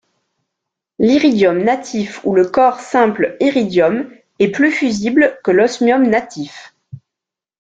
L'iridium 0.97 1.59
natif 1.63 2.21
ou 2.25 2.33
le 2.33 2.45
corps 2.49 2.79
simple 2.79 3.37
iridium 3.39 4.09
est 4.39 4.47
plus 4.49 4.71
fusible 4.71 5.39
que 5.43 5.51
l'osmium 5.51 6.07
natif. 6.09 6.73